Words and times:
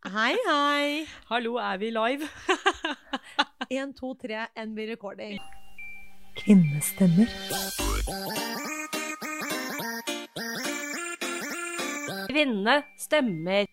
Hei, 0.00 0.32
hei. 0.46 1.06
Hallo, 1.28 1.58
er 1.60 1.76
vi 1.76 1.90
live? 1.92 2.24
Én, 3.76 3.90
to, 3.92 4.14
tre, 4.16 4.46
NB 4.56 4.86
recording. 4.88 5.34
Kvinnestemmer. 6.38 7.28
Kvinne 12.30 12.78
stemmer. 12.96 13.68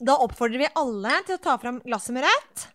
Da 0.00 0.16
oppfordrer 0.16 0.64
vi 0.64 0.72
alle 0.80 1.20
til 1.28 1.36
å 1.36 1.44
ta 1.44 1.60
fram 1.60 1.84
glasset 1.84 2.16
med 2.16 2.24
rødt. 2.24 2.66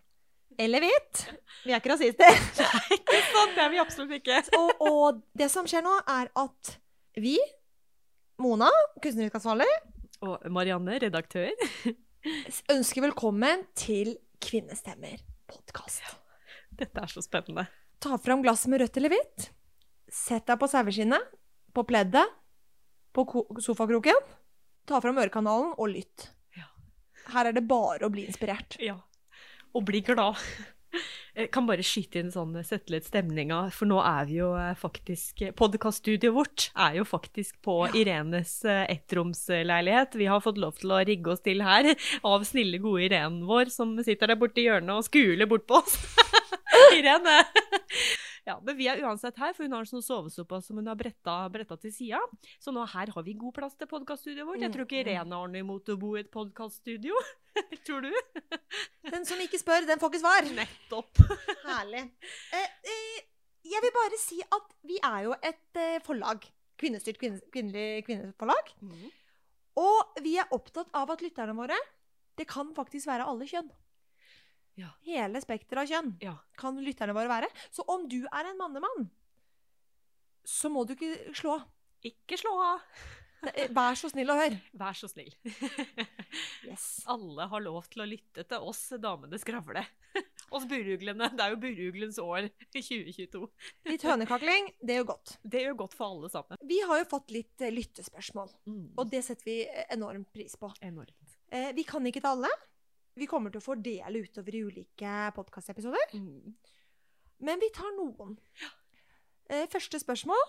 Eller 0.62 0.86
hvitt. 0.86 1.26
Vi 1.66 1.74
er 1.74 1.82
ikke 1.82 1.96
rasister. 1.96 2.42
Ikke 3.00 3.24
sant? 3.34 3.58
Det 3.58 3.66
er 3.66 3.74
vi 3.74 3.82
absolutt 3.82 4.18
ikke. 4.22 4.44
og, 4.62 4.86
og 4.86 5.22
det 5.34 5.50
som 5.50 5.66
skjer 5.66 5.82
nå, 5.82 5.98
er 6.06 6.30
at 6.38 6.76
vi, 7.18 7.34
Mona, 8.38 8.70
kunstnerisk 9.02 9.42
ansvarlig, 9.42 9.72
Og 10.20 10.42
Marianne, 10.52 10.98
redaktør. 11.00 11.48
ønsker 12.74 13.06
velkommen 13.06 13.62
til 13.78 14.18
Kvinnestemmer 14.44 15.16
podkast. 15.48 16.02
Dette 16.76 17.00
er 17.00 17.08
så 17.08 17.22
spennende. 17.24 17.64
Ta 18.04 18.18
fram 18.20 18.42
glasset 18.44 18.68
med 18.68 18.82
rødt 18.82 18.98
eller 19.00 19.14
hvitt. 19.14 19.46
Sett 20.12 20.44
deg 20.48 20.60
på 20.60 20.68
saueskinnet, 20.68 21.24
på 21.72 21.84
pleddet, 21.88 22.36
på 23.16 23.24
sofakroken. 23.64 24.20
Ta 24.84 25.00
fram 25.00 25.22
ørekanalen 25.24 25.72
og 25.80 25.88
lytt. 25.94 26.28
Ja. 26.58 26.68
Her 27.32 27.48
er 27.48 27.56
det 27.56 27.64
bare 27.70 28.04
å 28.04 28.12
bli 28.12 28.26
inspirert. 28.28 28.76
Ja. 28.76 28.98
Og 29.72 29.88
bli 29.88 30.02
glad. 30.04 30.36
Jeg 31.40 31.48
kan 31.54 31.64
bare 31.68 31.84
skyte 31.86 32.20
inn 32.20 32.32
sånn, 32.32 32.52
sette 32.66 32.92
litt 32.92 33.06
stemninga, 33.08 33.62
for 33.72 33.88
nå 33.88 34.00
er 34.04 34.26
vi 34.28 34.36
jo 34.40 34.50
eh, 34.58 34.74
faktisk 34.76 35.40
Podkaststudioet 35.56 36.36
vårt 36.36 36.66
er 36.74 36.98
jo 36.98 37.06
faktisk 37.08 37.56
på 37.64 37.78
Irenes 37.96 38.58
eh, 38.68 38.82
ettromsleilighet. 38.92 40.18
Vi 40.20 40.28
har 40.28 40.44
fått 40.44 40.60
lov 40.60 40.76
til 40.80 40.92
å 40.92 41.00
rigge 41.06 41.32
oss 41.32 41.44
til 41.46 41.64
her 41.64 41.92
av 42.26 42.44
snille, 42.48 42.82
gode 42.82 43.06
Irenen 43.08 43.46
vår, 43.48 43.72
som 43.72 43.96
sitter 44.04 44.34
der 44.34 44.40
borte 44.40 44.60
i 44.60 44.68
hjørnet 44.68 44.98
og 44.98 45.08
skuler 45.08 45.48
bort 45.48 45.64
på 45.70 45.80
oss. 45.80 45.96
Irene! 46.98 47.40
Ja, 48.50 48.56
men 48.66 48.74
vi 48.78 48.88
er 48.90 48.98
uansett 49.04 49.38
her, 49.38 49.52
for 49.54 49.66
hun 49.66 49.76
har 49.76 49.84
en 49.84 49.88
sånn 49.88 50.02
sovesofa 50.02 50.58
som 50.64 50.80
hun 50.80 50.90
har 50.90 50.98
bretta, 50.98 51.36
bretta 51.54 51.76
til 51.78 51.92
sida. 51.94 52.20
Så 52.62 52.74
nå 52.74 52.82
her 52.94 53.12
har 53.14 53.26
vi 53.26 53.36
god 53.38 53.54
plass 53.60 53.76
til 53.78 53.86
podkaststudioet 53.90 54.48
vårt. 54.48 54.62
Jeg 54.64 54.74
tror 54.74 54.88
ikke 54.88 55.02
Irene 55.04 55.38
har 55.38 55.52
noe 55.52 55.62
imot 55.62 55.92
å 55.92 55.98
bo 56.00 56.16
i 56.16 56.24
et 56.24 56.32
podkaststudio. 56.34 57.18
tror 57.86 58.08
du? 58.08 58.10
Den 59.06 59.26
som 59.28 59.42
ikke 59.42 59.60
spør, 59.60 59.86
den 59.86 60.02
får 60.02 60.12
ikke 60.12 60.22
svar. 60.24 60.48
Nettopp. 60.56 61.22
Herlig. 61.68 62.02
Eh, 62.58 62.72
eh, 62.94 63.20
jeg 63.70 63.84
vil 63.84 63.94
bare 63.94 64.18
si 64.18 64.40
at 64.42 64.74
vi 64.90 64.98
er 64.98 65.28
jo 65.28 65.36
et 65.38 65.82
eh, 65.84 66.00
forlag. 66.02 66.48
Kvinnestyrt 66.80 67.20
kvinne, 67.20 67.38
kvinnelig 67.54 68.04
kvinneforlag. 68.08 68.74
Og 69.78 70.22
vi 70.24 70.34
er 70.42 70.50
opptatt 70.56 70.90
av 70.96 71.12
at 71.12 71.22
lytterne 71.22 71.54
våre 71.54 71.76
Det 72.38 72.48
kan 72.48 72.72
faktisk 72.74 73.06
være 73.06 73.28
alle 73.30 73.46
kjønn. 73.46 73.70
Ja. 74.80 74.90
Hele 75.06 75.40
spekteret 75.44 75.84
av 75.84 75.90
kjønn 75.92 76.12
Ja. 76.24 76.34
kan 76.60 76.76
lytterne 76.82 77.14
våre 77.16 77.28
være. 77.30 77.48
Så 77.70 77.84
om 77.88 78.08
du 78.08 78.20
er 78.26 78.50
en 78.50 78.58
mannemann, 78.60 79.08
så 80.44 80.70
må 80.72 80.86
du 80.88 80.94
ikke 80.96 81.34
slå 81.36 81.58
av. 81.60 81.66
Ikke 82.06 82.38
slå 82.40 82.56
av. 82.72 82.84
Eh, 83.56 83.70
Vær 83.72 83.94
så 83.96 84.10
snill 84.12 84.28
å 84.28 84.34
høre. 84.36 84.58
Vær 84.76 84.92
så 84.92 85.08
snill. 85.08 85.30
Yes. 86.68 86.82
Alle 87.08 87.46
har 87.48 87.62
lov 87.64 87.86
til 87.88 88.02
å 88.04 88.06
lytte 88.08 88.42
til 88.44 88.66
oss 88.68 88.82
damene 89.00 89.38
skravle. 89.40 89.80
Oss 90.52 90.66
buruglene. 90.68 91.30
Det 91.32 91.40
er 91.46 91.54
jo 91.54 91.60
buruglens 91.62 92.18
år 92.20 92.50
2022. 92.76 93.40
Litt 93.88 94.04
hønekakling, 94.04 94.68
det 94.84 94.98
gjør 94.98 95.06
godt. 95.14 95.32
Det 95.40 95.62
gjør 95.64 95.78
godt 95.86 95.96
for 95.96 96.12
alle 96.12 96.28
sammen. 96.34 96.60
Vi 96.68 96.82
har 96.84 97.00
jo 97.00 97.08
fått 97.14 97.32
litt 97.32 97.64
eh, 97.64 97.72
lyttespørsmål, 97.72 98.52
Og 98.74 99.00
og 99.00 99.08
det 99.14 99.22
setter 99.24 99.48
vi 99.48 99.56
enormt 99.96 100.28
pris 100.36 100.58
på. 100.60 100.68
enormt. 100.84 101.38
Eh, 101.48 101.70
vi 101.72 101.86
kan 101.88 102.04
ikke 102.12 102.20
ta 102.20 102.34
alle. 102.36 102.52
Vi 103.18 103.26
kommer 103.30 103.50
til 103.52 103.60
å 103.60 103.64
fordele 103.64 104.22
utover 104.22 104.54
i 104.56 104.62
ulike 104.64 105.14
podkastepisoder. 105.36 106.14
Mm. 106.14 106.54
Men 107.46 107.60
vi 107.62 107.70
tar 107.74 107.90
noen. 107.96 108.36
Ja. 108.60 109.66
første 109.72 109.98
spørsmål. 109.98 110.42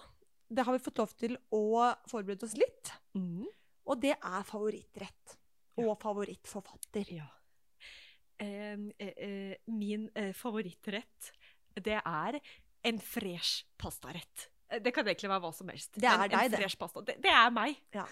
Det 0.52 0.66
har 0.68 0.76
vi 0.76 0.84
fått 0.84 1.00
lov 1.00 1.14
til 1.18 1.38
å 1.56 1.64
forberede 2.12 2.46
oss 2.46 2.58
litt. 2.60 2.92
Mm. 3.16 3.48
Og 3.88 4.02
det 4.04 4.14
er 4.18 4.44
favorittrett. 4.48 5.38
Og 5.82 5.94
favorittforfatter. 6.02 7.14
Ja. 7.16 7.30
Eh, 8.42 8.76
eh, 9.00 9.14
eh, 9.16 9.56
min 9.72 10.10
eh, 10.18 10.34
favorittrett, 10.34 11.32
det 11.78 12.00
er 12.02 12.40
en 12.84 13.00
fresh 13.00 13.66
pastarett. 13.78 14.50
Eh, 14.70 14.80
Det 14.82 14.94
kan 14.94 15.06
egentlig 15.08 15.30
være 15.30 15.44
hva 15.46 15.54
som 15.54 15.70
helst. 15.70 15.94
Det 15.96 16.08
er 16.10 16.26
en, 16.26 16.30
deg, 16.30 16.54
en 16.54 16.58
det. 16.58 16.78
pasta. 16.80 17.04
Det, 17.06 17.18
det 17.22 17.32
er 17.32 17.52
meg. 17.54 17.78
Ja. 17.94 18.06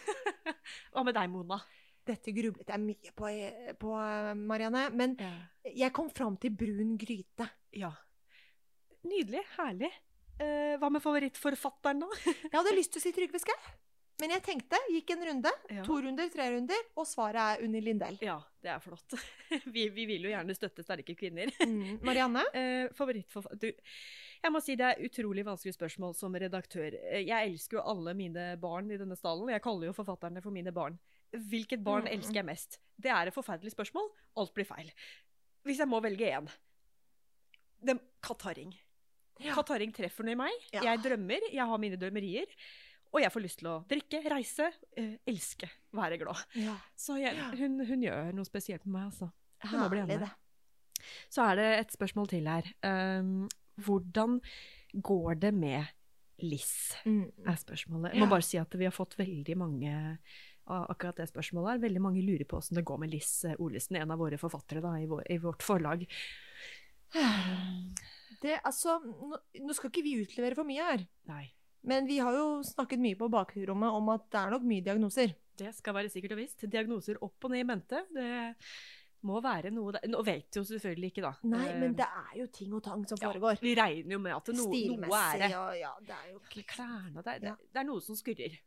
Hva 0.93 1.03
med 1.03 1.15
deg, 1.17 1.29
Mona? 1.33 1.59
Dette 2.09 2.33
grublet 2.35 2.69
jeg 2.73 2.81
mye 2.83 3.11
på, 3.15 3.31
på 3.81 3.95
Marianne. 4.49 4.87
Men 4.97 5.15
Ja. 5.21 5.31
jeg 5.85 5.93
kom 5.93 6.09
fram 6.09 6.37
til 6.41 6.51
brun 6.57 6.95
gryte. 7.01 7.49
ja. 7.77 7.91
Nydelig. 9.07 9.43
Herlig. 9.55 9.91
Eh, 10.39 10.73
hva 10.79 10.89
med 10.91 11.01
favorittforfatteren, 11.03 12.01
da? 12.03 12.07
Jeg 12.51 12.55
hadde 12.55 12.73
lyst 12.75 12.91
til 12.93 12.99
å 13.01 13.03
si 13.03 13.11
Trygve 13.15 13.39
Skau. 13.39 13.55
Men 14.19 14.33
jeg 14.33 14.43
tenkte, 14.43 14.75
gikk 14.91 15.13
en 15.13 15.21
runde, 15.29 15.51
Ja. 15.71 15.83
to 15.87 15.95
runder, 16.03 16.27
tre 16.31 16.49
runder, 16.51 16.79
og 16.99 17.05
svaret 17.07 17.39
er 17.39 17.61
Unni 17.63 17.79
Lindell. 17.79 18.17
Ja, 18.19 18.35
det 18.61 18.67
er 18.73 18.81
flott. 18.83 19.15
Vi, 19.75 19.85
vi 19.95 20.03
vil 20.09 20.25
jo 20.27 20.31
gjerne 20.33 20.55
støtte 20.57 20.83
sterke 20.83 21.15
kvinner. 21.15 21.47
Mm. 21.63 22.01
Marianne? 22.03 22.43
Eh, 22.59 22.89
Favorittforfatter 22.97 23.71
Jeg 24.43 24.51
må 24.51 24.59
si 24.63 24.75
det 24.79 24.89
er 24.89 25.05
utrolig 25.07 25.45
vanskelig 25.47 25.77
spørsmål 25.77 26.17
som 26.19 26.35
redaktør. 26.35 26.97
Eh, 26.99 27.23
Jeg 27.29 27.53
elsker 27.53 27.79
jo 27.79 27.85
alle 27.93 28.11
mine 28.19 28.49
barn 28.59 28.91
i 28.91 28.99
denne 28.99 29.15
stallen. 29.15 29.47
Jeg 29.55 29.63
kaller 29.63 29.87
jo 29.87 29.95
forfatterne 29.95 30.43
for 30.43 30.51
mine 30.51 30.75
barn. 30.75 30.99
Hvilket 31.33 31.83
barn 31.83 32.03
Mm. 32.07 32.13
elsker 32.19 32.33
jeg 32.41 32.45
mest? 32.45 32.79
Det 32.99 33.11
er 33.11 33.27
et 33.27 33.33
forferdelig 33.33 33.71
spørsmål. 33.75 34.09
Alt 34.37 34.53
blir 34.53 34.65
feil. 34.65 34.91
Hvis 35.65 35.77
jeg 35.77 35.87
må 35.87 36.01
velge 36.01 36.25
én 36.25 36.47
Den 37.85 37.99
Katarring. 38.21 38.73
Ja. 39.39 39.53
Katarring 39.55 39.93
treffer 39.95 40.23
noe 40.27 40.31
i 40.35 40.35
meg. 40.35 40.51
Ja. 40.73 40.81
Jeg 40.83 40.99
drømmer, 40.99 41.39
jeg 41.53 41.65
har 41.65 41.77
mine 41.77 41.95
drømmerier. 41.97 42.45
Og 43.13 43.21
jeg 43.23 43.31
får 43.31 43.41
lyst 43.41 43.59
til 43.59 43.69
å 43.71 43.87
drikke, 43.89 44.19
reise, 44.29 44.67
eh, 44.97 45.15
elske, 45.25 45.69
være 45.95 46.17
glad. 46.19 46.43
Ja. 46.55 46.75
Så 46.95 47.15
jeg, 47.19 47.35
hun, 47.57 47.79
hun 47.87 48.01
gjør 48.03 48.33
noe 48.35 48.45
spesielt 48.45 48.85
med 48.85 48.93
meg, 48.93 49.05
altså. 49.13 49.31
Det 49.63 49.71
må 49.79 49.87
bli 49.89 49.99
Herlig, 50.03 50.19
det. 50.19 51.05
Så 51.31 51.41
er 51.49 51.55
det 51.55 51.69
et 51.79 51.95
spørsmål 51.95 52.27
til 52.29 52.45
her. 52.51 52.67
Um, 52.83 53.47
hvordan 53.81 54.41
går 55.01 55.39
det 55.39 55.53
med 55.53 55.87
Liss, 56.41 56.93
Mm. 57.05 57.31
er 57.47 57.55
spørsmålet. 57.59 58.13
Jeg 58.13 58.19
må 58.21 58.29
bare 58.29 58.41
si 58.45 58.57
at 58.57 58.71
vi 58.77 58.85
har 58.85 58.91
fått 58.95 59.15
veldig 59.17 59.57
mange 59.57 60.19
av 60.75 60.87
akkurat 60.93 61.19
det 61.21 61.29
spørsmålet 61.31 61.73
her. 61.73 61.83
Veldig 61.87 62.03
mange 62.03 62.23
lurer 62.25 62.45
på 62.49 62.59
åssen 62.59 62.79
det 62.79 62.85
går 62.87 63.01
med 63.03 63.13
Liss 63.13 63.31
eh, 63.47 63.59
Olesen, 63.59 63.99
en 63.99 64.13
av 64.15 64.21
våre 64.21 64.39
forfattere 64.41 64.83
da, 64.85 64.95
i, 64.99 65.07
vår, 65.09 65.25
i 65.31 65.39
vårt 65.43 65.65
forlag. 65.65 66.05
Det, 68.39 68.53
altså, 68.63 68.93
nå, 69.03 69.35
nå 69.65 69.73
skal 69.75 69.89
ikke 69.89 70.03
vi 70.05 70.13
utlevere 70.21 70.55
for 70.55 70.63
mye 70.63 70.79
her. 70.79 71.01
Nei. 71.27 71.41
Men 71.89 72.05
vi 72.07 72.21
har 72.23 72.31
jo 72.37 72.61
snakket 72.63 73.01
mye 73.03 73.17
på 73.19 73.27
bakrommet 73.31 73.97
om 73.97 74.11
at 74.13 74.29
det 74.31 74.39
er 74.39 74.53
nok 74.53 74.63
mye 74.69 74.85
diagnoser. 74.85 75.33
Det 75.59 75.73
skal 75.75 75.97
være 75.97 76.11
sikkert 76.13 76.37
og 76.37 76.39
visst. 76.39 76.63
Diagnoser 76.71 77.19
opp 77.25 77.43
og 77.43 77.51
ned 77.51 77.65
i 77.65 77.67
mente. 77.67 77.99
Det 78.15 78.29
må 79.27 79.39
være 79.43 79.71
noe 79.75 79.95
der. 79.95 80.07
Nå 80.11 80.21
vet 80.27 80.55
jo 80.55 80.63
selvfølgelig 80.67 81.11
ikke, 81.11 81.23
da. 81.25 81.33
Nei, 81.51 81.65
Eh, 81.69 81.79
men 81.81 81.95
det 81.97 82.07
er 82.07 82.33
jo 82.39 82.47
ting 82.55 82.73
og 82.75 82.83
tang 82.85 83.03
som 83.09 83.19
ja, 83.19 83.27
foregår. 83.27 83.59
Vi 83.63 83.75
regner 83.75 84.15
jo 84.15 84.21
med 84.23 84.35
at 84.35 84.51
no, 84.55 84.67
noe 84.71 85.19
er 85.19 85.43
det. 85.43 85.51
og 85.59 85.75
ja, 85.79 85.93
det 86.05 86.15
er 86.15 86.31
jo 86.31 86.41
ikke 86.43 86.65
Klærne, 86.75 87.23
det, 87.25 87.35
det, 87.43 87.55
det 87.73 87.81
er 87.81 87.87
noe 87.87 88.03
som 88.03 88.17
skurrer. 88.19 88.59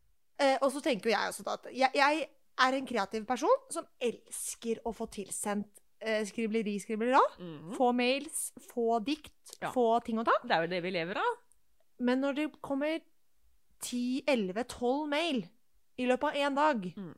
Eh, 0.43 0.57
Og 0.63 0.73
så 0.75 0.83
tenker 0.85 1.11
jo 1.11 1.15
jeg 1.15 1.33
også 1.33 1.47
da 1.47 1.57
at 1.59 1.71
jeg, 1.73 1.91
jeg 1.95 2.27
er 2.63 2.77
en 2.77 2.89
kreativ 2.89 3.25
person 3.29 3.63
som 3.73 3.87
elsker 4.03 4.83
å 4.85 4.93
få 4.97 5.07
tilsendt 5.13 5.81
eh, 6.03 6.25
skribleri, 6.29 6.77
skribleri. 6.83 7.17
-hmm. 7.39 7.73
Få 7.79 7.93
mails, 7.93 8.53
få 8.75 8.99
dikt, 9.05 9.57
Ja. 9.61 9.71
få 9.73 10.01
ting 10.05 10.19
å 10.19 10.25
ta. 10.25 10.37
Det 10.45 10.55
er 10.57 10.63
jo 10.67 10.71
det 10.75 10.83
vi 10.83 10.91
lever 10.91 11.17
av. 11.17 11.35
Men 11.99 12.21
når 12.21 12.33
det 12.35 12.61
kommer 12.61 13.01
10-11-12 13.83 15.07
mail 15.09 15.49
i 15.99 16.07
løpet 16.07 16.25
av 16.25 16.35
én 16.35 16.55
dag 16.55 16.93
Mm. 16.97 17.15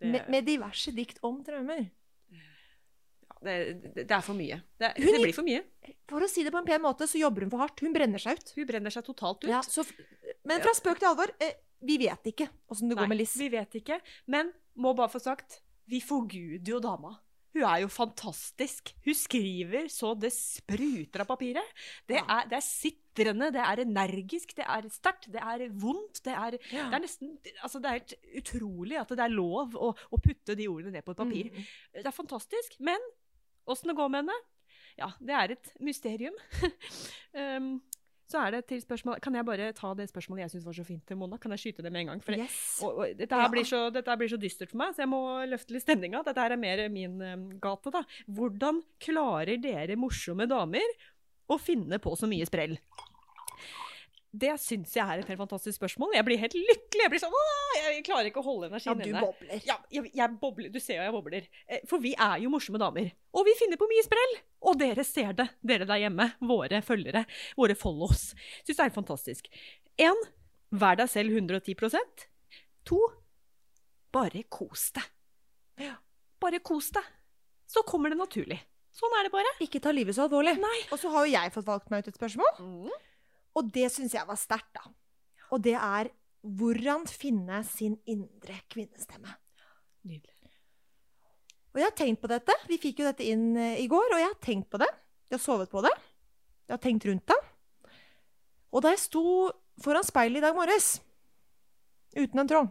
Det, 0.00 0.10
med, 0.10 0.28
med 0.28 0.44
diverse 0.44 0.90
dikt 0.92 1.18
om 1.22 1.44
traumer 1.44 1.90
det, 3.44 3.54
det, 3.94 4.06
det 4.08 4.14
er 4.16 4.22
for 4.24 4.36
mye. 4.36 4.60
Det, 4.80 4.92
Hun 4.96 5.06
det 5.06 5.20
blir 5.22 5.36
for 5.36 5.46
mye. 5.46 5.62
For 6.08 6.24
å 6.24 6.28
si 6.30 6.44
det 6.46 6.52
på 6.54 6.60
en 6.62 6.68
pen 6.68 6.82
måte, 6.84 7.06
så 7.10 7.20
jobber 7.20 7.44
hun 7.44 7.52
for 7.52 7.64
hardt. 7.64 7.82
Hun 7.84 7.92
brenner 7.92 8.22
seg 8.22 8.40
ut. 8.40 8.52
Hun 8.56 8.68
brenner 8.68 8.94
seg 8.94 9.04
totalt 9.04 9.44
ut. 9.44 9.50
Ja, 9.52 9.60
så, 9.62 9.84
men 10.48 10.62
fra 10.64 10.72
spøk 10.76 11.02
til 11.02 11.10
alvor, 11.10 11.32
eh, 11.44 11.52
vi 11.84 11.98
vet 12.00 12.30
ikke 12.32 12.48
åssen 12.72 12.88
det 12.90 12.96
går 12.98 13.10
med 13.10 13.20
Liss. 13.20 13.36
vi 13.38 13.50
vet 13.52 13.76
ikke. 13.80 14.00
Men 14.26 14.52
må 14.76 14.94
bare 14.96 15.12
få 15.12 15.20
sagt, 15.22 15.60
vi 15.86 16.00
forguder 16.00 16.74
jo 16.76 16.80
dama. 16.82 17.14
Hun 17.54 17.62
er 17.62 17.84
jo 17.84 17.88
fantastisk. 17.92 18.90
Hun 19.04 19.14
skriver 19.14 19.84
så 19.92 20.08
det 20.18 20.32
spruter 20.34 21.22
av 21.22 21.28
papiret. 21.28 21.68
Det, 22.08 22.16
er, 22.18 22.48
det 22.50 22.56
er 22.58 22.64
sitrende, 22.66 23.52
det 23.54 23.62
er 23.62 23.82
energisk, 23.84 24.56
det 24.58 24.64
er 24.66 24.88
sterkt, 24.90 25.28
det 25.30 25.38
er 25.38 25.62
vondt. 25.70 26.18
Det 26.26 26.32
er, 26.34 26.56
Ja. 26.72 26.88
det 26.90 26.98
er 26.98 27.04
nesten 27.04 27.36
Altså, 27.62 27.78
det 27.78 27.86
er 27.92 28.00
helt 28.00 28.14
utrolig 28.42 28.98
at 28.98 29.08
det 29.14 29.22
er 29.22 29.36
lov 29.36 29.76
å, 29.78 29.92
å 29.94 30.18
putte 30.18 30.56
de 30.58 30.66
ordene 30.72 30.96
ned 30.96 31.06
på 31.06 31.14
et 31.14 31.22
papir. 31.22 31.52
Mm. 31.54 31.70
Det 32.00 32.06
er 32.10 32.16
fantastisk. 32.18 32.74
Men 32.80 32.98
åssen 33.70 33.92
det 33.92 33.96
går 34.02 34.10
med 34.10 34.24
henne, 34.24 34.40
ja, 34.98 35.12
det 35.22 35.34
er 35.38 35.54
et 35.54 35.70
mysterium. 35.82 36.34
um, 37.38 37.70
så 38.34 38.42
er 38.42 38.56
det 38.56 38.64
til 38.70 38.82
spørsmål 38.82 39.20
Kan 39.22 39.38
jeg 39.38 39.46
bare 39.46 39.70
ta 39.76 39.92
det 39.94 40.08
spørsmålet 40.10 40.44
jeg 40.44 40.54
syns 40.56 40.66
var 40.66 40.76
så 40.76 40.86
fint 40.86 41.04
til 41.06 41.18
Mona? 41.20 41.38
Kan 41.40 41.54
jeg 41.54 41.62
skyte 41.62 41.86
det 41.86 41.92
med 41.94 42.04
en 42.04 42.12
gang? 42.12 42.24
For 42.24 42.34
det, 42.34 42.44
Yes. 42.48 42.58
og, 42.82 42.98
og, 42.98 43.16
dette, 43.20 43.40
her 43.40 43.52
blir 43.52 43.66
så, 43.68 43.86
dette 43.94 44.18
blir 44.20 44.32
så 44.32 44.40
dystert 44.40 44.72
for 44.74 44.82
meg, 44.82 44.94
så 44.96 45.04
jeg 45.04 45.12
må 45.12 45.22
løfte 45.50 45.76
litt 45.76 45.86
stemninga. 45.86 46.24
Dette 46.26 46.42
her 46.42 46.56
er 46.56 46.60
mer 46.60 46.84
min 46.92 47.16
um, 47.22 47.48
gate, 47.62 47.94
da. 47.94 48.02
Hvordan 48.26 48.82
klarer 49.02 49.60
dere 49.62 49.98
morsomme 50.00 50.48
damer 50.50 50.96
å 51.46 51.58
finne 51.60 52.00
på 52.02 52.14
så 52.18 52.28
mye 52.30 52.46
sprell? 52.48 52.78
Det 54.34 54.50
syns 54.58 54.96
jeg 54.96 55.04
er 55.06 55.20
et 55.22 55.28
helt 55.30 55.38
fantastisk 55.38 55.76
spørsmål. 55.78 56.14
Jeg 56.16 56.24
blir 56.26 56.40
helt 56.42 56.54
lykkelig. 56.58 57.02
Jeg 57.04 57.10
blir 57.12 57.20
sånn, 57.22 57.34
jeg 57.78 58.00
klarer 58.06 58.26
ikke 58.30 58.40
å 58.42 58.46
holde 58.48 58.70
Ja, 58.82 58.94
du 58.98 59.02
inne. 59.06 59.20
bobler. 59.22 59.60
Ja, 59.68 59.76
jeg, 59.94 60.10
jeg 60.18 60.38
bobler. 60.40 60.72
Du 60.74 60.80
ser 60.82 60.98
jo 60.98 61.04
jeg 61.06 61.14
bobler. 61.14 61.46
Eh, 61.68 61.84
For 61.86 62.02
vi 62.02 62.14
er 62.18 62.40
jo 62.42 62.50
morsomme 62.50 62.80
damer. 62.82 63.12
Og 63.32 63.46
vi 63.46 63.54
finner 63.60 63.78
på 63.78 63.86
mye 63.90 64.02
sprell. 64.02 64.34
Og 64.66 64.78
dere 64.80 65.04
ser 65.06 65.32
det, 65.38 65.46
dere 65.62 65.86
der 65.86 66.02
hjemme. 66.02 66.26
Våre 66.42 66.80
følgere. 66.82 67.22
Våre 67.60 67.76
follows. 67.78 68.32
Syns 68.66 68.80
det 68.80 68.88
er 68.88 68.94
fantastisk. 68.96 69.46
Én, 70.02 70.18
vær 70.74 70.98
deg 70.98 71.12
selv 71.14 71.30
110 71.38 72.26
To, 72.90 72.98
bare 74.12 74.42
kos 74.50 74.90
deg. 74.98 75.06
Bare 76.42 76.58
kos 76.60 76.90
deg. 76.92 77.06
Så 77.70 77.82
kommer 77.86 78.10
det 78.12 78.18
naturlig. 78.18 78.58
Sånn 78.94 79.14
er 79.18 79.26
det 79.26 79.32
bare. 79.34 79.54
Ikke 79.64 79.80
ta 79.82 79.90
livet 79.94 80.14
så 80.14 80.26
alvorlig. 80.26 80.58
Nei. 80.62 80.76
Og 80.94 80.98
så 81.00 81.10
har 81.14 81.24
jo 81.26 81.32
jeg 81.32 81.54
fått 81.54 81.66
valgt 81.66 81.90
meg 81.90 82.02
ut 82.04 82.10
et 82.12 82.18
spørsmål, 82.18 82.90
og 83.54 83.70
det 83.74 83.88
syns 83.92 84.14
jeg 84.16 84.26
var 84.28 84.38
sterkt, 84.40 84.74
da. 84.76 84.90
Og 85.54 85.62
det 85.62 85.76
er 85.78 86.10
hvordan 86.44 87.06
finne 87.08 87.62
sin 87.66 87.96
indre 88.10 88.58
kvinnestemme. 88.72 89.32
Nydelig. 90.04 90.34
Og 91.74 91.80
jeg 91.80 91.88
har 91.88 91.96
tenkt 91.98 92.22
på 92.22 92.30
dette. 92.30 92.54
Vi 92.68 92.78
fikk 92.78 93.00
jo 93.02 93.08
dette 93.08 93.26
inn 93.26 93.54
eh, 93.58 93.80
i 93.82 93.88
går, 93.90 94.12
og 94.12 94.20
jeg 94.20 94.28
har 94.28 94.40
tenkt 94.44 94.68
på 94.70 94.78
det. 94.82 94.90
Jeg 95.30 95.38
har 95.38 95.42
sovet 95.42 95.72
på 95.72 95.82
det. 95.82 95.92
Jeg 96.68 96.76
har 96.76 96.82
tenkt 96.82 97.06
rundt 97.08 97.26
det. 97.32 97.38
Og 98.74 98.84
da 98.84 98.92
jeg 98.92 99.02
sto 99.02 99.24
foran 99.82 100.06
speilet 100.06 100.38
i 100.38 100.44
dag 100.44 100.54
morges, 100.56 100.98
uten 102.14 102.42
en 102.42 102.50
tråd, 102.50 102.70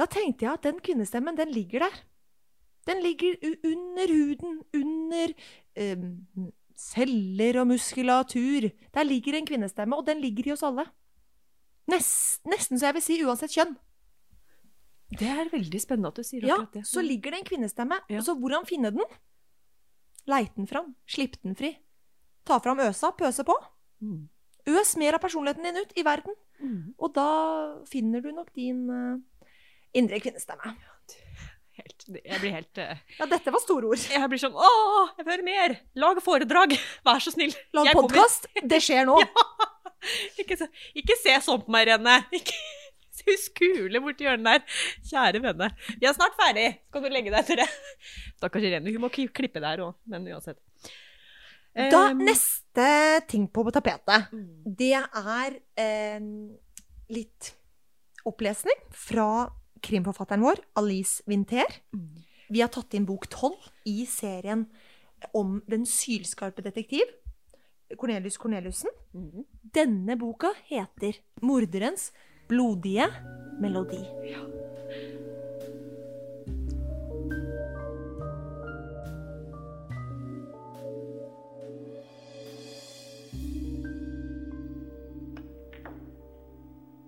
da 0.00 0.06
tenkte 0.08 0.46
jeg 0.46 0.56
at 0.56 0.64
den 0.64 0.78
kvinnestemmen, 0.80 1.36
den 1.36 1.52
ligger 1.52 1.84
der. 1.84 1.98
Den 2.88 3.02
ligger 3.04 3.36
under 3.68 4.14
huden, 4.14 4.62
under 4.72 5.34
eh, 5.76 6.06
celler 6.80 7.60
og 7.62 7.68
muskulatur. 7.70 8.70
Der 8.94 9.06
ligger 9.06 9.36
en 9.36 9.46
kvinnestemme, 9.46 9.96
og 9.96 10.06
den 10.06 10.20
ligger 10.24 10.48
i 10.50 10.52
oss 10.56 10.64
alle. 10.66 10.86
Nest, 11.90 12.40
nesten 12.46 12.78
så 12.78 12.90
jeg 12.90 12.96
vil 12.98 13.04
si 13.04 13.18
uansett 13.24 13.54
kjønn. 13.56 13.76
Det 15.10 15.26
er 15.26 15.50
veldig 15.50 15.80
spennende 15.82 16.12
at 16.12 16.20
du 16.20 16.22
sier 16.22 16.44
Ja, 16.46 16.54
akkurat 16.60 16.76
det. 16.78 16.86
så 16.86 17.02
ligger 17.02 17.34
det 17.34 17.40
en 17.40 17.48
kvinnestemme. 17.48 17.98
Ja. 18.08 18.20
Så 18.22 18.36
hvordan 18.38 18.66
finne 18.68 18.92
den? 18.94 19.02
Leit 20.30 20.54
den 20.54 20.68
fram. 20.70 20.94
Slipp 21.10 21.40
den 21.42 21.56
fri. 21.58 21.72
Ta 22.46 22.60
fram 22.62 22.78
øsa, 22.84 23.10
pøse 23.18 23.44
på. 23.44 23.56
Mm. 24.00 24.28
Øs 24.70 24.94
mer 24.96 25.18
av 25.18 25.22
personligheten 25.24 25.66
din 25.66 25.80
ut 25.82 25.92
i 25.96 26.04
verden. 26.06 26.36
Mm. 26.60 26.94
Og 26.98 27.12
da 27.16 27.26
finner 27.90 28.22
du 28.22 28.30
nok 28.36 28.52
din 28.54 28.84
uh, 28.86 29.18
indre 29.96 30.20
kvinnestemme. 30.22 30.76
Helt, 31.80 32.04
jeg 32.20 32.40
blir 32.42 32.52
helt 32.52 32.80
eh, 32.82 32.98
Ja, 33.16 33.26
dette 33.30 33.52
var 33.54 33.62
store 33.62 33.88
ord. 33.88 34.02
Jeg 34.12 34.28
blir 34.28 34.40
sånn 34.42 34.56
Å, 34.58 34.70
jeg 35.16 35.24
vil 35.24 35.32
høre 35.32 35.46
mer! 35.46 35.76
Lag 36.02 36.18
foredrag! 36.24 36.74
Vær 37.06 37.22
så 37.24 37.32
snill. 37.32 37.54
Lag 37.76 37.88
podkast. 37.96 38.50
Det 38.60 38.80
skjer 38.84 39.08
nå. 39.08 39.16
Ikke, 40.40 40.56
se- 40.56 40.68
ikke 40.96 41.16
se 41.20 41.34
sånn 41.44 41.60
på 41.64 41.72
meg, 41.72 41.90
Rene. 41.90 42.14
Ikke 42.38 42.56
Hun 43.20 43.36
skule 43.36 44.00
borti 44.00 44.24
hjørnet 44.24 44.46
der. 44.48 44.80
Kjære 45.10 45.42
venne. 45.44 45.68
Vi 46.00 46.08
er 46.08 46.16
snart 46.16 46.36
ferdig. 46.38 46.66
Skal 46.88 47.04
du 47.04 47.08
legge 47.12 47.32
deg 47.34 47.42
etter 47.42 47.60
det? 47.60 47.66
Stakkars 48.40 48.64
Irene. 48.64 48.94
Hun 48.94 49.04
må 49.04 49.10
klippe 49.12 49.60
der 49.60 49.82
òg, 49.84 49.92
men 50.08 50.24
uansett. 50.32 50.60
Da, 51.76 52.08
Um, 52.10 52.24
neste 52.26 52.86
ting 53.30 53.44
på 53.46 53.62
tapetet, 53.70 54.32
mm. 54.34 54.64
det 54.74 54.96
er 54.98 55.54
um, 56.18 56.32
litt 57.14 57.52
opplesning 58.26 58.80
fra 58.90 59.28
krimforfatteren 59.82 60.44
vår, 60.44 60.60
Alice 60.80 61.22
Winter. 61.26 61.66
Mm. 61.94 62.22
Vi 62.50 62.60
har 62.60 62.70
tatt 62.72 62.94
inn 62.94 63.06
bok 63.06 63.28
tolv 63.30 63.68
i 63.86 64.04
serien 64.10 64.66
om 65.36 65.60
den 65.70 65.84
sylskarpe 65.86 66.64
detektiv, 66.64 67.06
Cornelius 67.98 68.38
Corneliussen. 68.38 68.90
Mm. 69.14 69.44
Denne 69.74 70.16
boka 70.16 70.52
heter 70.68 71.20
'Morderens 71.42 72.12
blodige 72.48 73.06
melodi'. 73.60 74.06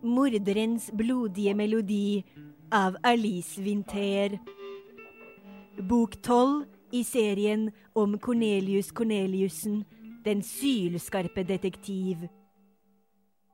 Morderens 0.03 0.91
blodige 0.93 1.55
melodi 1.55 2.25
av 2.73 2.97
Alice 3.03 3.61
Winther. 3.63 4.39
Bok 5.79 6.17
tolv 6.23 6.65
i 6.93 7.05
serien 7.05 7.71
om 7.95 8.19
Cornelius 8.19 8.93
Corneliussen, 8.93 9.85
den 10.25 10.43
sylskarpe 10.43 11.45
detektiv. 11.45 12.29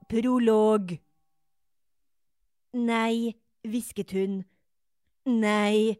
Prolog. 0.09 0.95
Nei, 2.73 3.35
hvisket 3.67 4.15
hun. 4.17 4.45
Nei, 5.27 5.99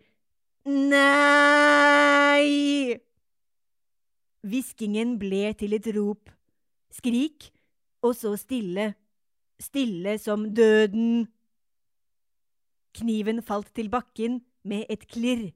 nei! 0.65 2.45
Hviskingen 4.49 5.19
ble 5.21 5.53
til 5.59 5.75
et 5.77 5.91
rop. 5.99 6.31
Skrik, 6.95 7.51
og 8.01 8.15
så 8.17 8.37
stille 8.41 8.95
stille 9.61 10.19
som 10.19 10.55
døden. 10.55 11.29
Kniven 12.99 13.43
falt 13.43 13.71
til 13.75 13.91
bakken 13.93 14.41
med 14.65 14.89
et 14.91 15.07
klirr. 15.11 15.51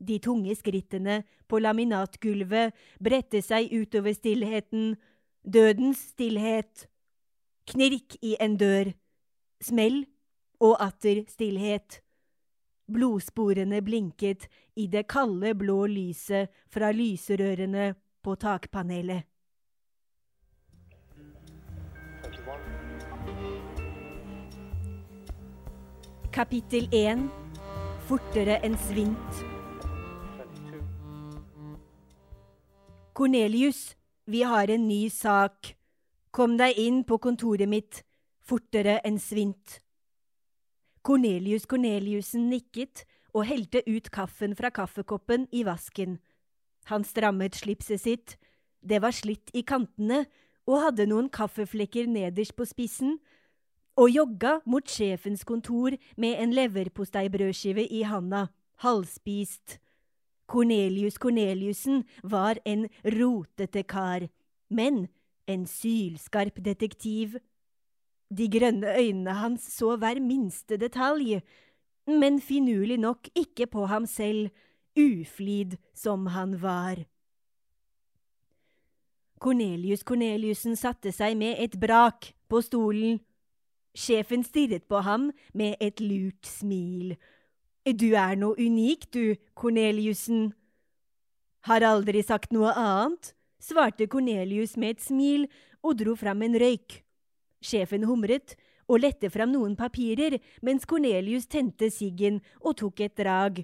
De 0.00 0.18
tunge 0.18 0.54
skrittene 0.56 1.22
på 1.48 1.60
laminatgulvet 1.60 2.74
bredte 3.04 3.42
seg 3.44 3.72
utover 3.72 4.16
stillheten, 4.16 4.96
dødens 5.44 6.00
stillhet. 6.14 6.86
Knirk 7.68 8.16
i 8.22 8.34
en 8.40 8.56
dør. 8.60 8.92
Smell 9.64 10.04
og 10.60 10.76
atter 10.82 11.24
stillhet. 11.28 12.00
Blodsporene 12.92 13.80
blinket 13.84 14.48
i 14.76 14.86
det 14.92 15.06
kalde, 15.08 15.54
blå 15.56 15.86
lyset 15.88 16.52
fra 16.72 16.92
lyserørene 16.92 17.94
på 18.24 18.36
takpanelet. 18.40 19.24
Kapittel 26.34 26.88
1 26.90 27.28
Fortere 28.08 28.56
enn 28.66 28.74
svint 28.88 29.36
22. 30.34 30.80
Cornelius, 33.14 33.94
vi 34.26 34.40
har 34.42 34.66
en 34.74 34.88
ny 34.88 35.06
sak. 35.14 35.76
Kom 36.34 36.56
deg 36.58 36.74
inn 36.82 37.04
på 37.06 37.20
kontoret 37.22 37.70
mitt, 37.70 38.00
fortere 38.42 38.96
enn 39.06 39.20
svint. 39.22 39.76
Cornelius 41.06 41.68
Corneliussen 41.70 42.50
nikket 42.50 43.04
og 43.30 43.46
helte 43.52 43.84
ut 43.86 44.10
kaffen 44.10 44.58
fra 44.58 44.72
kaffekoppen 44.74 45.46
i 45.54 45.62
vasken. 45.62 46.18
Han 46.90 47.06
strammet 47.06 47.62
slipset 47.62 48.02
sitt, 48.02 48.34
det 48.82 48.98
var 49.06 49.14
slitt 49.14 49.54
i 49.54 49.62
kantene 49.62 50.24
og 50.66 50.82
hadde 50.88 51.06
noen 51.14 51.30
kaffeflekker 51.30 52.10
nederst 52.10 52.58
på 52.58 52.66
spissen, 52.66 53.20
og 53.96 54.10
jogga 54.10 54.58
mot 54.66 54.88
sjefens 54.90 55.44
kontor 55.46 55.94
med 56.16 56.40
en 56.42 56.52
leverposteibrødskive 56.54 57.86
i 57.86 58.02
handa, 58.02 58.46
halvspist. 58.82 59.78
Cornelius 60.50 61.18
Corneliussen 61.18 62.04
var 62.22 62.58
en 62.66 62.88
rotete 63.04 63.82
kar, 63.82 64.26
men 64.68 65.06
en 65.46 65.66
sylskarp 65.66 66.58
detektiv. 66.64 67.38
De 68.28 68.48
grønne 68.50 68.96
øynene 68.98 69.38
hans 69.38 69.68
så 69.72 69.96
hver 69.96 70.20
minste 70.20 70.76
detalj, 70.76 71.40
men 72.06 72.40
finurlig 72.40 72.98
nok 73.00 73.28
ikke 73.34 73.66
på 73.66 73.86
ham 73.86 74.06
selv, 74.06 74.50
uflid 74.98 75.76
som 75.94 76.26
han 76.26 76.62
var. 76.62 77.04
Cornelius 79.40 80.04
Corneliussen 80.04 80.76
satte 80.76 81.12
seg 81.12 81.36
med 81.36 81.58
et 81.60 81.74
brak 81.80 82.32
på 82.48 82.60
stolen. 82.64 83.18
Sjefen 83.94 84.42
stirret 84.42 84.88
på 84.90 85.00
ham 85.06 85.30
med 85.54 85.76
et 85.80 86.02
lurt 86.02 86.46
smil. 86.46 87.14
Du 87.84 88.10
er 88.18 88.34
noe 88.40 88.58
unik, 88.58 89.06
du, 89.14 89.36
Corneliussen. 89.54 90.52
Har 91.68 91.84
aldri 91.86 92.22
sagt 92.24 92.52
noe 92.52 92.72
annet, 92.74 93.32
svarte 93.62 94.08
Cornelius 94.10 94.74
med 94.76 94.96
et 94.96 95.04
smil 95.04 95.46
og 95.84 96.00
dro 96.00 96.16
fram 96.18 96.42
en 96.42 96.58
røyk. 96.60 97.00
Sjefen 97.64 98.04
humret 98.08 98.56
og 98.88 99.00
lette 99.04 99.30
fram 99.32 99.52
noen 99.54 99.76
papirer 99.76 100.40
mens 100.64 100.84
Cornelius 100.88 101.46
tente 101.48 101.88
siggen 101.92 102.42
og 102.60 102.76
tok 102.82 103.04
et 103.06 103.16
drag. 103.16 103.62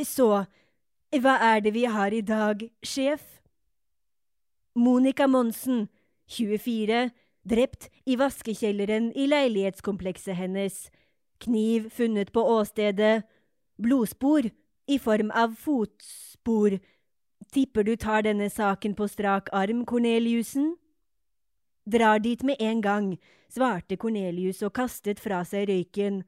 Så, 0.00 0.44
hva 1.14 1.34
er 1.50 1.60
det 1.64 1.74
vi 1.74 1.84
har 1.90 2.14
i 2.14 2.22
dag, 2.24 2.64
sjef? 2.82 3.22
Monica 4.74 5.28
Monsen, 5.30 5.86
24, 6.26 7.10
drept 7.48 7.90
i 8.06 8.16
vaskekjelleren 8.16 9.12
i 9.16 9.26
leilighetskomplekset 9.28 10.36
hennes. 10.36 10.90
Kniv 11.44 11.90
funnet 11.90 12.32
på 12.32 12.40
åstedet. 12.40 13.24
Blodspor 13.76 14.50
i 14.86 14.98
form 14.98 15.30
av 15.30 15.54
fotspor. 15.58 16.78
Tipper 17.52 17.84
du 17.84 17.96
tar 17.96 18.24
denne 18.24 18.48
saken 18.50 18.94
på 18.94 19.08
strak 19.08 19.48
arm, 19.52 19.84
Korneliussen? 19.86 20.74
Drar 21.84 22.18
dit 22.18 22.42
med 22.42 22.56
en 22.60 22.80
gang, 22.80 23.08
svarte 23.52 23.96
Cornelius 23.96 24.62
og 24.64 24.72
kastet 24.72 25.20
fra 25.20 25.42
seg 25.44 25.68
røyken. 25.68 26.22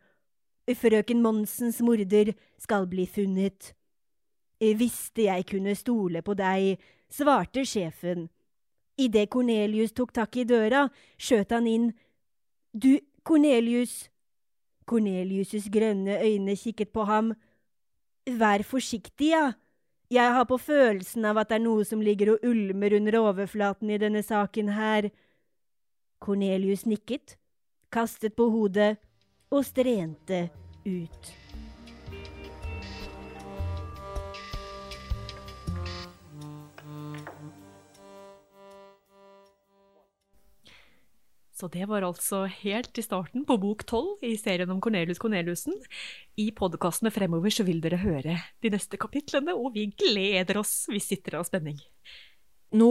Frøken 0.66 1.22
Monsens 1.22 1.80
morder 1.80 2.34
skal 2.60 2.86
bli 2.90 3.06
funnet. 3.06 3.72
Visste 4.60 5.28
jeg 5.28 5.46
kunne 5.48 5.74
stole 5.78 6.22
på 6.22 6.34
deg, 6.36 6.76
svarte 7.08 7.64
sjefen. 7.64 8.28
Idet 8.98 9.30
Cornelius 9.30 9.92
tok 9.92 10.12
tak 10.16 10.36
i 10.36 10.44
døra, 10.48 10.86
skjøt 11.20 11.52
han 11.52 11.66
inn. 11.68 11.90
Du, 12.72 12.96
Cornelius. 13.24 14.06
Cornelius' 14.86 15.68
grønne 15.72 16.20
øyne 16.22 16.56
kikket 16.56 16.92
på 16.94 17.04
ham. 17.04 17.34
Vær 18.26 18.62
forsiktig, 18.62 19.32
ja. 19.34 19.52
Jeg 20.10 20.32
har 20.32 20.44
på 20.46 20.58
følelsen 20.58 21.24
av 21.26 21.40
at 21.42 21.50
det 21.50 21.56
er 21.58 21.64
noe 21.64 21.84
som 21.84 22.02
ligger 22.02 22.36
og 22.36 22.44
ulmer 22.46 22.94
under 22.94 23.18
overflaten 23.18 23.90
i 23.90 23.98
denne 23.98 24.22
saken 24.22 24.70
her. 24.76 25.10
Cornelius 26.22 26.86
nikket, 26.86 27.34
kastet 27.92 28.36
på 28.38 28.46
hodet 28.50 28.94
og 29.50 29.66
strente 29.66 30.46
ut. 30.86 31.45
Så 41.56 41.70
det 41.72 41.86
var 41.88 42.04
altså 42.04 42.42
helt 42.52 42.98
i 43.00 43.02
starten 43.04 43.46
på 43.48 43.56
bok 43.56 43.86
tolv 43.88 44.20
i 44.26 44.34
serien 44.36 44.68
om 44.74 44.80
Cornelius 44.84 45.20
Corneliussen. 45.22 45.72
I 46.36 46.50
podkastene 46.52 47.08
fremover 47.14 47.54
så 47.54 47.64
vil 47.64 47.80
dere 47.80 48.02
høre 48.02 48.34
de 48.60 48.72
neste 48.74 49.00
kapitlene, 49.00 49.54
og 49.56 49.72
vi 49.72 49.86
gleder 49.96 50.60
oss. 50.60 50.82
Vi 50.92 51.00
sitter 51.00 51.38
av 51.38 51.46
spenning. 51.48 51.78
Nå 52.76 52.90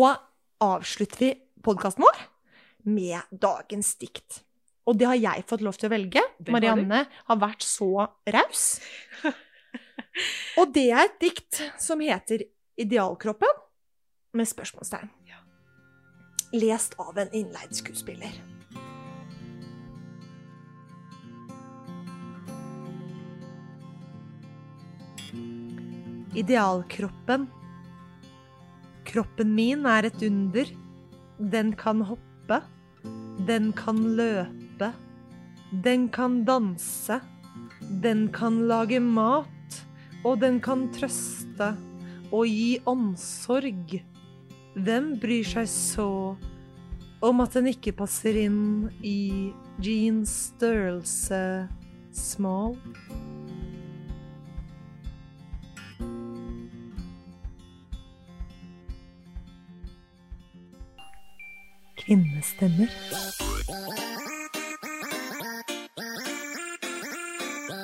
avslutter 0.65 1.21
vi 1.21 1.29
podkasten 1.61 2.07
vår 2.07 2.23
med 2.89 3.37
dagens 3.45 3.93
dikt. 4.01 4.41
Og 4.89 4.97
det 4.97 5.11
har 5.11 5.21
jeg 5.21 5.45
fått 5.49 5.65
lov 5.65 5.77
til 5.77 5.91
å 5.91 5.93
velge. 5.93 6.25
Marianne 6.49 7.03
har 7.29 7.39
vært 7.41 7.65
så 7.65 8.07
raus. 8.33 8.65
Og 10.57 10.73
det 10.73 10.87
er 10.89 11.05
et 11.05 11.21
dikt 11.21 11.61
som 11.81 12.01
heter 12.01 12.47
Idealkroppen, 12.81 13.61
med 14.35 14.49
spørsmålstegn. 14.49 15.13
Lest 16.55 16.97
av 16.99 17.17
en 17.19 17.31
innleid 17.35 17.77
skuespiller. 17.77 18.54
Idealkroppen. 26.35 27.47
Kroppen 29.05 29.53
min 29.55 29.85
er 29.85 30.09
et 30.09 30.23
under. 30.27 30.71
Den 31.39 31.73
kan 31.79 32.01
hoppe. 32.01 32.61
Den 33.47 33.71
kan 33.73 34.01
løpe. 34.17 34.91
Den 35.71 36.09
kan 36.09 36.43
danse. 36.45 37.19
Den 38.03 38.27
kan 38.33 38.65
lage 38.67 38.99
mat. 38.99 39.81
Og 40.25 40.39
den 40.41 40.59
kan 40.59 40.89
trøste 40.93 41.75
og 42.31 42.49
gi 42.49 42.79
omsorg. 42.89 43.99
Hvem 44.75 45.13
bryr 45.21 45.47
seg 45.47 45.69
så 45.71 46.09
om 47.23 47.41
at 47.41 47.55
den 47.55 47.69
ikke 47.71 47.95
passer 47.95 48.35
inn 48.37 48.89
i 49.05 49.53
jeans 49.79 50.33
størrelse 50.51 51.39
small? 52.15 52.75
Kvinnestemmer. 62.05 62.89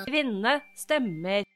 Kvinne 0.06 0.60
stemmer. 0.74 1.51